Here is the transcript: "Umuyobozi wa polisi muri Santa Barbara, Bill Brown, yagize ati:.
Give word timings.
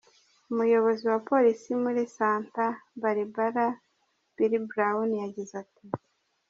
"Umuyobozi 0.51 1.03
wa 1.11 1.19
polisi 1.29 1.69
muri 1.83 2.01
Santa 2.15 2.65
Barbara, 3.01 3.65
Bill 4.35 4.53
Brown, 4.69 5.09
yagize 5.23 5.53
ati:. 5.63 5.85